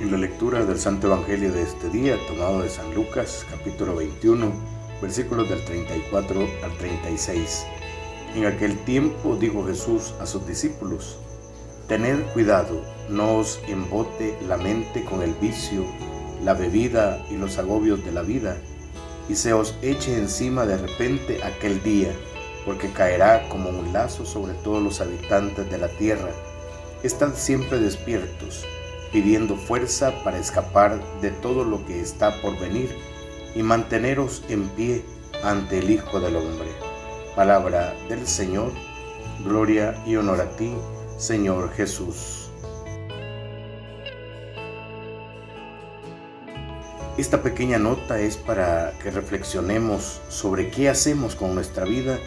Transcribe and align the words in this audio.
En 0.00 0.12
la 0.12 0.16
lectura 0.16 0.64
del 0.64 0.78
Santo 0.78 1.08
Evangelio 1.08 1.50
de 1.50 1.62
este 1.62 1.88
día, 1.90 2.16
tomado 2.28 2.62
de 2.62 2.68
San 2.68 2.94
Lucas, 2.94 3.44
capítulo 3.50 3.96
21, 3.96 4.52
versículos 5.02 5.48
del 5.48 5.64
34 5.64 6.48
al 6.62 6.78
36. 6.78 7.66
En 8.36 8.46
aquel 8.46 8.78
tiempo 8.84 9.34
dijo 9.34 9.66
Jesús 9.66 10.14
a 10.20 10.26
sus 10.26 10.46
discípulos, 10.46 11.18
Tened 11.88 12.22
cuidado, 12.32 12.80
no 13.08 13.38
os 13.38 13.58
embote 13.66 14.38
la 14.46 14.56
mente 14.56 15.04
con 15.04 15.20
el 15.20 15.34
vicio, 15.34 15.84
la 16.44 16.54
bebida 16.54 17.20
y 17.28 17.36
los 17.36 17.58
agobios 17.58 18.04
de 18.04 18.12
la 18.12 18.22
vida, 18.22 18.56
y 19.28 19.34
se 19.34 19.52
os 19.52 19.74
eche 19.82 20.16
encima 20.16 20.64
de 20.64 20.76
repente 20.76 21.42
aquel 21.42 21.82
día, 21.82 22.12
porque 22.64 22.92
caerá 22.92 23.48
como 23.48 23.70
un 23.70 23.92
lazo 23.92 24.24
sobre 24.24 24.54
todos 24.62 24.80
los 24.80 25.00
habitantes 25.00 25.68
de 25.68 25.78
la 25.78 25.88
tierra. 25.88 26.30
Estad 27.02 27.34
siempre 27.34 27.80
despiertos 27.80 28.64
pidiendo 29.12 29.56
fuerza 29.56 30.12
para 30.24 30.38
escapar 30.38 31.00
de 31.20 31.30
todo 31.30 31.64
lo 31.64 31.84
que 31.86 32.00
está 32.00 32.40
por 32.40 32.58
venir 32.58 32.94
y 33.54 33.62
manteneros 33.62 34.42
en 34.48 34.68
pie 34.70 35.04
ante 35.42 35.78
el 35.78 35.90
Hijo 35.90 36.20
del 36.20 36.36
Hombre. 36.36 36.68
Palabra 37.34 37.94
del 38.08 38.26
Señor, 38.26 38.72
gloria 39.44 40.02
y 40.06 40.16
honor 40.16 40.40
a 40.40 40.56
ti, 40.56 40.74
Señor 41.16 41.72
Jesús. 41.72 42.50
Esta 47.16 47.42
pequeña 47.42 47.78
nota 47.78 48.20
es 48.20 48.36
para 48.36 48.92
que 49.02 49.10
reflexionemos 49.10 50.20
sobre 50.28 50.70
qué 50.70 50.88
hacemos 50.88 51.34
con 51.34 51.54
nuestra 51.54 51.84
vida 51.84 52.18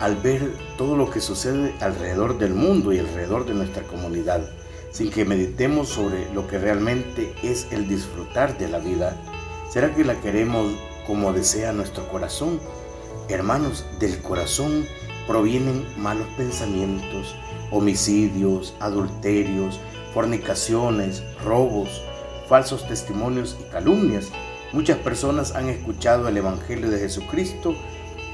al 0.00 0.16
ver 0.16 0.52
todo 0.78 0.96
lo 0.96 1.10
que 1.10 1.20
sucede 1.20 1.74
alrededor 1.80 2.38
del 2.38 2.54
mundo 2.54 2.92
y 2.92 2.98
alrededor 2.98 3.44
de 3.44 3.54
nuestra 3.54 3.82
comunidad 3.82 4.48
sin 4.90 5.10
que 5.10 5.24
meditemos 5.24 5.88
sobre 5.88 6.32
lo 6.32 6.46
que 6.48 6.58
realmente 6.58 7.34
es 7.42 7.66
el 7.70 7.88
disfrutar 7.88 8.56
de 8.58 8.68
la 8.68 8.78
vida? 8.78 9.16
¿Será 9.70 9.94
que 9.94 10.04
la 10.04 10.20
queremos 10.20 10.72
como 11.06 11.32
desea 11.32 11.72
nuestro 11.72 12.08
corazón? 12.08 12.60
Hermanos, 13.28 13.84
del 13.98 14.20
corazón 14.22 14.86
provienen 15.26 15.86
malos 15.98 16.26
pensamientos, 16.36 17.34
homicidios, 17.70 18.74
adulterios, 18.80 19.78
fornicaciones, 20.14 21.22
robos, 21.44 22.02
falsos 22.48 22.88
testimonios 22.88 23.56
y 23.60 23.70
calumnias. 23.70 24.30
Muchas 24.72 24.96
personas 24.98 25.54
han 25.54 25.68
escuchado 25.68 26.28
el 26.28 26.36
Evangelio 26.38 26.90
de 26.90 26.98
Jesucristo 26.98 27.74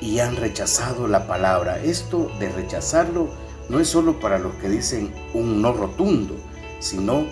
y 0.00 0.20
han 0.20 0.36
rechazado 0.36 1.08
la 1.08 1.26
palabra. 1.26 1.78
Esto 1.82 2.30
de 2.38 2.48
rechazarlo 2.48 3.28
no 3.68 3.80
es 3.80 3.88
solo 3.88 4.18
para 4.20 4.38
los 4.38 4.54
que 4.54 4.68
dicen 4.68 5.12
un 5.32 5.62
no 5.62 5.72
rotundo, 5.72 6.36
sino 6.80 7.26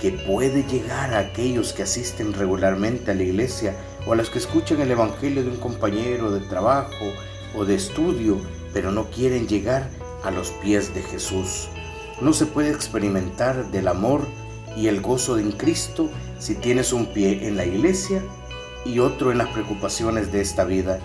que 0.00 0.10
puede 0.12 0.64
llegar 0.64 1.14
a 1.14 1.20
aquellos 1.20 1.72
que 1.72 1.82
asisten 1.82 2.32
regularmente 2.32 3.10
a 3.10 3.14
la 3.14 3.22
iglesia 3.22 3.74
o 4.06 4.12
a 4.12 4.16
los 4.16 4.30
que 4.30 4.38
escuchan 4.38 4.80
el 4.80 4.90
Evangelio 4.90 5.42
de 5.42 5.50
un 5.50 5.56
compañero 5.56 6.30
de 6.30 6.40
trabajo 6.40 7.06
o 7.56 7.64
de 7.64 7.74
estudio, 7.74 8.38
pero 8.72 8.92
no 8.92 9.10
quieren 9.10 9.48
llegar 9.48 9.88
a 10.22 10.30
los 10.30 10.50
pies 10.50 10.94
de 10.94 11.02
Jesús. 11.02 11.68
No 12.20 12.32
se 12.32 12.46
puede 12.46 12.70
experimentar 12.70 13.70
del 13.70 13.88
amor 13.88 14.22
y 14.76 14.88
el 14.88 15.00
gozo 15.00 15.38
en 15.38 15.52
Cristo 15.52 16.10
si 16.38 16.54
tienes 16.54 16.92
un 16.92 17.06
pie 17.06 17.46
en 17.46 17.56
la 17.56 17.64
iglesia 17.64 18.22
y 18.84 18.98
otro 18.98 19.32
en 19.32 19.38
las 19.38 19.48
preocupaciones 19.48 20.30
de 20.32 20.40
esta 20.40 20.64
vida. 20.64 20.98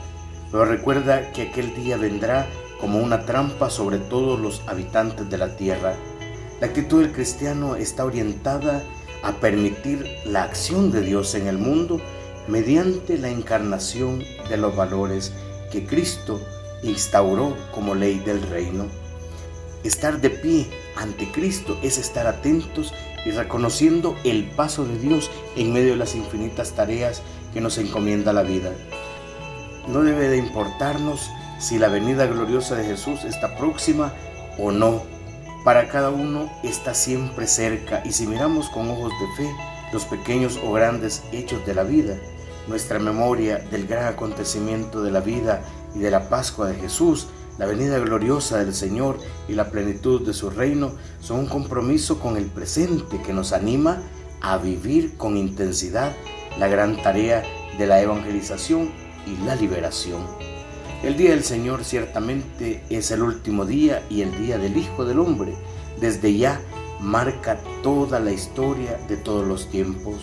Pero 0.51 0.65
recuerda 0.65 1.31
que 1.31 1.43
aquel 1.43 1.73
día 1.75 1.97
vendrá 1.97 2.47
como 2.79 2.99
una 2.99 3.25
trampa 3.25 3.69
sobre 3.69 3.97
todos 3.97 4.39
los 4.39 4.61
habitantes 4.67 5.29
de 5.29 5.37
la 5.37 5.55
tierra. 5.55 5.95
La 6.61 6.67
actitud 6.67 7.01
del 7.01 7.11
cristiano 7.11 7.75
está 7.75 8.05
orientada 8.05 8.83
a 9.23 9.33
permitir 9.33 10.05
la 10.25 10.43
acción 10.43 10.91
de 10.91 11.01
Dios 11.01 11.35
en 11.35 11.47
el 11.47 11.57
mundo 11.57 11.99
mediante 12.47 13.17
la 13.17 13.29
encarnación 13.29 14.23
de 14.49 14.57
los 14.57 14.75
valores 14.75 15.33
que 15.71 15.85
Cristo 15.85 16.39
instauró 16.83 17.55
como 17.73 17.95
ley 17.95 18.19
del 18.19 18.41
reino. 18.41 18.85
Estar 19.83 20.19
de 20.19 20.29
pie 20.29 20.67
ante 20.95 21.31
Cristo 21.31 21.77
es 21.81 21.97
estar 21.97 22.27
atentos 22.27 22.93
y 23.25 23.31
reconociendo 23.31 24.15
el 24.23 24.45
paso 24.45 24.85
de 24.85 24.97
Dios 24.97 25.29
en 25.55 25.73
medio 25.73 25.91
de 25.91 25.97
las 25.97 26.15
infinitas 26.15 26.71
tareas 26.71 27.21
que 27.53 27.61
nos 27.61 27.77
encomienda 27.77 28.33
la 28.33 28.43
vida. 28.43 28.71
No 29.87 30.01
debe 30.03 30.29
de 30.29 30.37
importarnos 30.37 31.29
si 31.59 31.77
la 31.77 31.89
venida 31.89 32.25
gloriosa 32.25 32.75
de 32.75 32.85
Jesús 32.85 33.23
está 33.25 33.55
próxima 33.57 34.13
o 34.57 34.71
no. 34.71 35.03
Para 35.63 35.89
cada 35.89 36.09
uno 36.09 36.49
está 36.63 36.93
siempre 36.93 37.45
cerca 37.45 38.01
y 38.05 38.13
si 38.13 38.25
miramos 38.25 38.69
con 38.69 38.89
ojos 38.89 39.11
de 39.19 39.43
fe 39.43 39.51
los 39.91 40.05
pequeños 40.05 40.57
o 40.63 40.71
grandes 40.71 41.23
hechos 41.31 41.65
de 41.65 41.75
la 41.75 41.83
vida, 41.83 42.15
nuestra 42.67 42.99
memoria 42.99 43.57
del 43.71 43.87
gran 43.87 44.05
acontecimiento 44.05 45.01
de 45.03 45.11
la 45.11 45.19
vida 45.19 45.61
y 45.95 45.99
de 45.99 46.11
la 46.11 46.29
Pascua 46.29 46.67
de 46.67 46.75
Jesús, 46.75 47.27
la 47.57 47.65
venida 47.65 47.99
gloriosa 47.99 48.59
del 48.59 48.73
Señor 48.73 49.19
y 49.49 49.53
la 49.53 49.69
plenitud 49.69 50.25
de 50.25 50.33
su 50.33 50.49
reino 50.49 50.93
son 51.19 51.39
un 51.39 51.47
compromiso 51.47 52.19
con 52.19 52.37
el 52.37 52.45
presente 52.45 53.21
que 53.21 53.33
nos 53.33 53.51
anima 53.51 54.01
a 54.39 54.57
vivir 54.57 55.17
con 55.17 55.35
intensidad 55.35 56.13
la 56.57 56.69
gran 56.69 57.01
tarea 57.01 57.43
de 57.77 57.85
la 57.85 58.01
evangelización 58.01 58.91
y 59.25 59.35
la 59.45 59.55
liberación. 59.55 60.21
El 61.01 61.15
día 61.15 61.29
del 61.29 61.45
Señor 61.45 61.85
ciertamente 61.85 62.83
es 62.89 63.09
el 63.11 63.21
último 63.21 63.65
día 63.65 64.03
y 64.09 64.21
el 64.21 64.37
día 64.37 64.57
del 64.57 64.75
Hijo 64.75 65.05
del 65.05 65.19
Hombre. 65.19 65.55
Desde 66.01 66.37
ya 66.37 66.59
marca 66.99 67.57
toda 67.81 68.19
la 68.19 68.33
historia 68.33 68.99
de 69.07 69.15
todos 69.15 69.47
los 69.47 69.69
tiempos. 69.69 70.15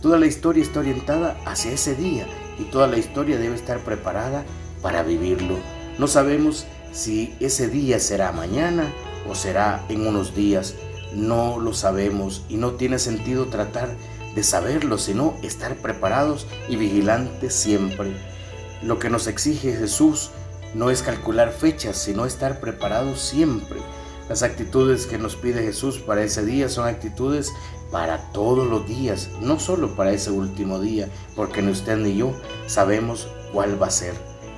Toda 0.00 0.16
la 0.16 0.26
historia 0.26 0.62
está 0.62 0.78
orientada 0.78 1.36
hacia 1.44 1.72
ese 1.72 1.96
día 1.96 2.24
y 2.56 2.64
toda 2.64 2.86
la 2.86 2.98
historia 2.98 3.36
debe 3.36 3.56
estar 3.56 3.80
preparada 3.80 4.44
para 4.80 5.02
vivirlo. 5.02 5.56
No 5.98 6.06
sabemos 6.06 6.66
si 6.92 7.34
ese 7.40 7.66
día 7.66 7.98
será 7.98 8.30
mañana 8.30 8.92
o 9.28 9.34
será 9.34 9.84
en 9.88 10.06
unos 10.06 10.36
días. 10.36 10.76
No 11.16 11.58
lo 11.58 11.74
sabemos 11.74 12.44
y 12.48 12.58
no 12.58 12.72
tiene 12.74 13.00
sentido 13.00 13.46
tratar 13.46 13.88
de 14.36 14.44
saberlo, 14.44 14.98
sino 14.98 15.34
estar 15.42 15.74
preparados 15.74 16.46
y 16.68 16.76
vigilantes 16.76 17.56
siempre. 17.56 18.35
Lo 18.82 18.98
que 18.98 19.10
nos 19.10 19.26
exige 19.26 19.72
Jesús 19.72 20.30
no 20.74 20.90
es 20.90 21.02
calcular 21.02 21.50
fechas, 21.52 21.96
sino 21.96 22.26
estar 22.26 22.60
preparados 22.60 23.20
siempre. 23.20 23.80
Las 24.28 24.42
actitudes 24.42 25.06
que 25.06 25.18
nos 25.18 25.36
pide 25.36 25.62
Jesús 25.62 25.98
para 25.98 26.22
ese 26.22 26.44
día 26.44 26.68
son 26.68 26.86
actitudes 26.86 27.52
para 27.90 28.32
todos 28.32 28.68
los 28.68 28.86
días, 28.86 29.30
no 29.40 29.58
solo 29.60 29.94
para 29.94 30.12
ese 30.12 30.30
último 30.30 30.80
día, 30.80 31.08
porque 31.34 31.62
ni 31.62 31.70
usted 31.70 31.96
ni 31.96 32.16
yo 32.16 32.34
sabemos 32.66 33.28
cuál 33.52 33.80
va 33.80 33.86
a 33.86 33.90
ser. 33.90 34.14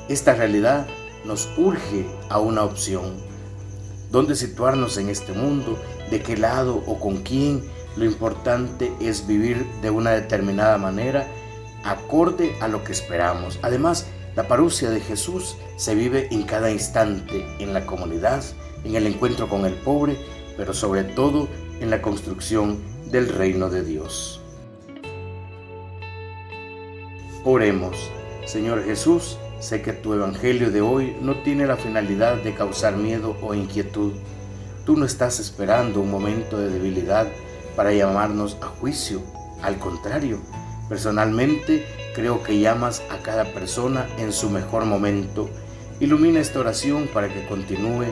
Esta 0.09 0.35
realidad 0.35 0.87
nos 1.25 1.49
urge 1.59 2.07
a 2.31 2.39
una 2.41 2.65
opción. 2.65 3.13
¿Dónde 4.11 4.35
situarnos 4.35 4.97
en 4.97 5.11
este 5.11 5.35
mundo? 5.35 5.79
¿De 6.11 6.23
qué 6.23 6.37
lado 6.37 6.83
o 6.87 6.99
con 6.99 7.19
quién? 7.19 7.63
Lo 7.97 8.07
importante 8.07 8.91
es 9.01 9.27
vivir 9.27 9.67
de 9.83 9.91
una 9.91 10.13
determinada 10.13 10.79
manera 10.79 11.29
acorde 11.91 12.55
a 12.61 12.69
lo 12.69 12.85
que 12.85 12.93
esperamos. 12.93 13.59
Además, 13.63 14.07
la 14.37 14.47
parucia 14.47 14.91
de 14.91 15.01
Jesús 15.01 15.57
se 15.77 15.95
vive 15.95 16.29
en 16.31 16.43
cada 16.45 16.71
instante, 16.71 17.45
en 17.59 17.75
la 17.75 17.87
comunidad, 17.87 18.45
en 18.85 18.95
el 18.95 19.07
encuentro 19.07 19.49
con 19.49 19.65
el 19.65 19.75
pobre, 19.75 20.17
pero 20.57 20.73
sobre 20.73 21.05
todo 21.05 21.49
en 21.81 21.91
la 21.91 22.03
construcción 22.03 22.79
del 23.11 23.29
reino 23.29 23.71
de 23.71 23.83
Dios. 23.83 24.41
Oremos, 27.45 27.97
Señor 28.45 28.85
Jesús, 28.85 29.39
sé 29.61 29.83
que 29.83 29.93
tu 29.93 30.13
Evangelio 30.13 30.71
de 30.71 30.83
hoy 30.83 31.17
no 31.21 31.37
tiene 31.43 31.67
la 31.67 31.77
finalidad 31.77 32.37
de 32.37 32.55
causar 32.55 32.97
miedo 32.97 33.37
o 33.43 33.55
inquietud. 33.55 34.13
Tú 34.85 34.97
no 34.97 35.07
estás 35.07 35.41
esperando 35.41 36.01
un 36.01 36.11
momento 36.11 36.59
de 36.59 36.71
debilidad 36.71 37.27
para 37.75 37.93
llamarnos 37.93 38.57
a 38.61 38.67
juicio, 38.67 39.23
al 39.63 39.79
contrario, 39.79 40.39
Personalmente 40.89 41.87
creo 42.15 42.43
que 42.43 42.59
llamas 42.59 43.03
a 43.11 43.19
cada 43.19 43.53
persona 43.53 44.09
en 44.19 44.33
su 44.33 44.51
mejor 44.51 44.85
momento. 44.85 45.49
Ilumina 46.01 46.41
esta 46.41 46.61
oración 46.61 47.09
para 47.13 47.29
que 47.29 47.47
continúe 47.47 48.07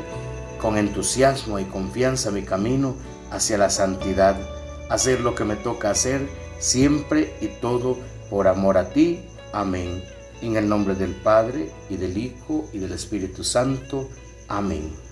con 0.60 0.76
entusiasmo 0.76 1.58
y 1.58 1.64
confianza 1.64 2.30
mi 2.30 2.42
camino 2.42 2.96
hacia 3.30 3.58
la 3.58 3.70
santidad. 3.70 4.36
Hacer 4.90 5.20
lo 5.20 5.34
que 5.34 5.44
me 5.44 5.56
toca 5.56 5.90
hacer 5.90 6.28
siempre 6.58 7.34
y 7.40 7.48
todo 7.60 7.96
por 8.30 8.48
amor 8.48 8.78
a 8.78 8.90
ti. 8.90 9.24
Amén. 9.52 10.02
En 10.42 10.56
el 10.56 10.68
nombre 10.68 10.94
del 10.94 11.12
Padre 11.12 11.70
y 11.88 11.96
del 11.96 12.18
Hijo 12.18 12.68
y 12.72 12.78
del 12.78 12.92
Espíritu 12.92 13.42
Santo. 13.42 14.08
Amén. 14.48 15.05